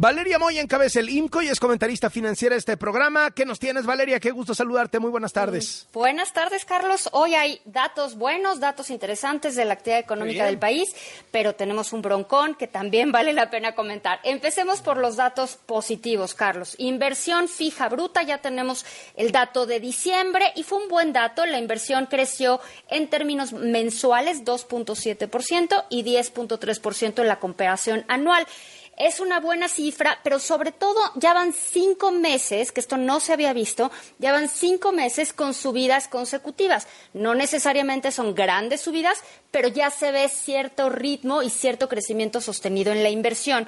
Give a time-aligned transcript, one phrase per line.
[0.00, 3.32] Valeria Moya encabeza el IMCO y es comentarista financiera de este programa.
[3.32, 4.18] ¿Qué nos tienes, Valeria?
[4.18, 4.98] Qué gusto saludarte.
[4.98, 5.86] Muy buenas tardes.
[5.92, 7.10] Buenas tardes, Carlos.
[7.12, 10.88] Hoy hay datos buenos, datos interesantes de la actividad económica del país,
[11.30, 14.20] pero tenemos un broncón que también vale la pena comentar.
[14.24, 16.76] Empecemos por los datos positivos, Carlos.
[16.78, 18.86] Inversión fija bruta, ya tenemos
[19.16, 21.44] el dato de diciembre y fue un buen dato.
[21.44, 22.58] La inversión creció
[22.88, 28.46] en términos mensuales 2.7% y 10.3% en la comparación anual
[29.00, 33.32] es una buena cifra, pero sobre todo ya van cinco meses, que esto no se
[33.32, 36.86] había visto, ya van cinco meses con subidas consecutivas.
[37.14, 42.92] No necesariamente son grandes subidas, pero ya se ve cierto ritmo y cierto crecimiento sostenido
[42.92, 43.66] en la inversión.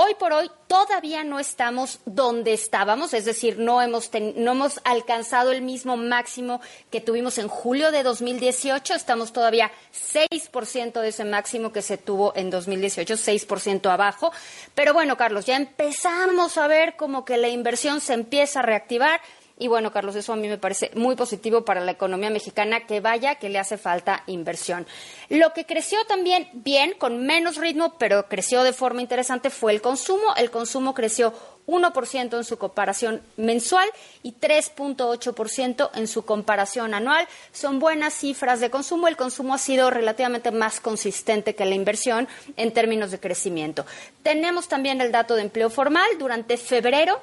[0.00, 5.50] Hoy por hoy todavía no estamos donde estábamos, es decir, no hemos, no hemos alcanzado
[5.50, 11.72] el mismo máximo que tuvimos en julio de 2018, estamos todavía 6% de ese máximo
[11.72, 14.30] que se tuvo en 2018, 6% abajo.
[14.76, 19.20] Pero bueno, Carlos, ya empezamos a ver como que la inversión se empieza a reactivar.
[19.58, 23.00] Y bueno, Carlos, eso a mí me parece muy positivo para la economía mexicana, que
[23.00, 24.86] vaya, que le hace falta inversión.
[25.28, 29.82] Lo que creció también bien, con menos ritmo, pero creció de forma interesante, fue el
[29.82, 30.34] consumo.
[30.36, 31.34] El consumo creció
[31.66, 33.88] 1% en su comparación mensual
[34.22, 37.26] y 3.8% en su comparación anual.
[37.52, 39.08] Son buenas cifras de consumo.
[39.08, 43.84] El consumo ha sido relativamente más consistente que la inversión en términos de crecimiento.
[44.22, 46.08] Tenemos también el dato de empleo formal.
[46.18, 47.20] Durante febrero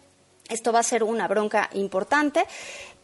[0.50, 2.46] esto va a ser una bronca importante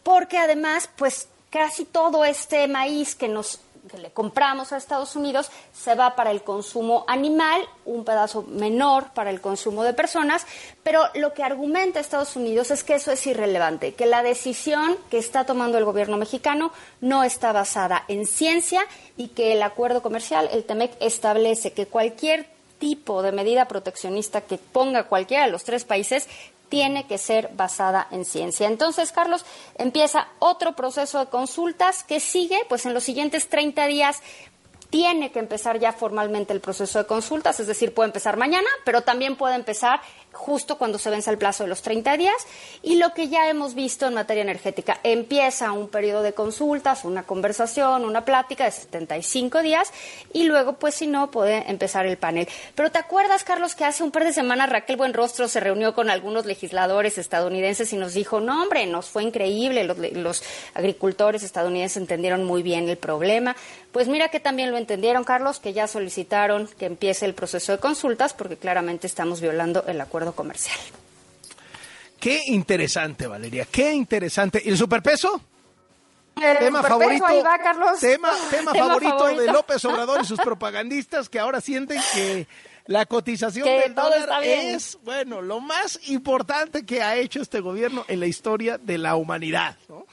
[0.04, 3.60] porque además, pues casi todo este maíz que nos
[3.98, 9.30] le compramos a Estados Unidos se va para el consumo animal, un pedazo menor para
[9.30, 10.46] el consumo de personas,
[10.84, 15.18] pero lo que argumenta Estados Unidos es que eso es irrelevante, que la decisión que
[15.18, 16.72] está tomando el gobierno mexicano
[17.02, 18.82] no está basada en ciencia
[19.18, 22.48] y que el acuerdo comercial, el TEMEC, establece que cualquier
[22.80, 26.28] tipo de medida proteccionista que ponga cualquiera de los tres países
[26.70, 28.68] tiene que ser basada en ciencia.
[28.68, 29.46] Entonces, Carlos,
[29.76, 34.22] empieza otro proceso de consultas que sigue, pues en los siguientes 30 días
[34.90, 39.02] tiene que empezar ya formalmente el proceso de consultas, es decir, puede empezar mañana, pero
[39.02, 40.02] también puede empezar
[40.32, 42.36] justo cuando se vence el plazo de los 30 días.
[42.82, 47.24] Y lo que ya hemos visto en materia energética, empieza un periodo de consultas, una
[47.24, 49.92] conversación, una plática de 75 días
[50.34, 52.48] y luego, pues si no, puede empezar el panel.
[52.76, 56.10] Pero ¿te acuerdas, Carlos, que hace un par de semanas Raquel Buenrostro se reunió con
[56.10, 60.44] algunos legisladores estadounidenses y nos dijo, no, hombre, nos fue increíble, los, los
[60.74, 63.56] agricultores estadounidenses entendieron muy bien el problema.
[63.92, 67.78] Pues mira que también lo entendieron, Carlos, que ya solicitaron que empiece el proceso de
[67.78, 70.78] consultas porque claramente estamos violando el acuerdo comercial.
[72.20, 74.62] Qué interesante, Valeria, qué interesante.
[74.64, 75.42] ¿Y el superpeso?
[76.42, 78.00] El tema favorito, ahí va, Carlos.
[78.00, 82.48] Tema, tema, favorito, de López Obrador y sus propagandistas que ahora sienten que
[82.86, 88.20] la cotización del dólar es, bueno, lo más importante que ha hecho este gobierno en
[88.20, 90.06] la historia de la humanidad, ¿no?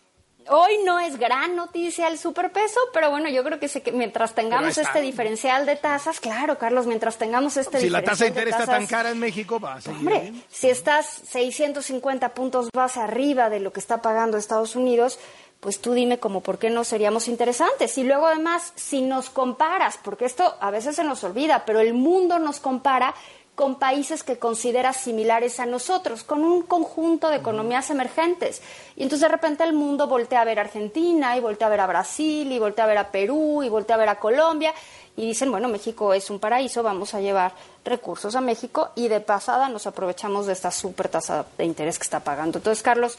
[0.48, 5.00] Hoy no es gran noticia el superpeso, pero bueno, yo creo que, mientras tengamos este
[5.00, 8.66] diferencial de tasas, claro, Carlos, mientras tengamos este si diferencial la tasa de interés está
[8.66, 13.60] tan cara en México, va a seguir Hombre, si estás 650 puntos base arriba de
[13.60, 15.18] lo que está pagando Estados Unidos,
[15.60, 17.96] pues tú dime como por qué no seríamos interesantes.
[17.98, 21.94] Y luego además, si nos comparas, porque esto a veces se nos olvida, pero el
[21.94, 23.14] mundo nos compara
[23.56, 28.62] con países que considera similares a nosotros, con un conjunto de economías emergentes.
[28.94, 31.80] Y entonces de repente el mundo voltea a ver a Argentina y voltea a ver
[31.80, 34.74] a Brasil y voltea a ver a Perú y voltea a ver a Colombia
[35.16, 37.52] y dicen, bueno, México es un paraíso, vamos a llevar
[37.84, 42.04] recursos a México y de pasada nos aprovechamos de esta súper tasa de interés que
[42.04, 42.58] está pagando.
[42.58, 43.16] Entonces, Carlos,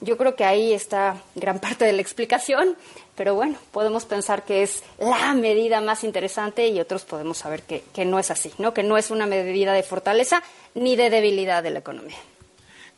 [0.00, 2.76] yo creo que ahí está gran parte de la explicación,
[3.16, 7.84] pero bueno, podemos pensar que es la medida más interesante y otros podemos saber que,
[7.92, 8.72] que no es así, ¿no?
[8.74, 10.42] que no es una medida de fortaleza
[10.74, 12.18] ni de debilidad de la economía.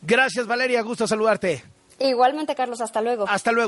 [0.01, 1.63] Gracias, Valeria, gusto saludarte.
[1.99, 3.25] Igualmente, Carlos, hasta luego.
[3.27, 3.61] Hasta luego.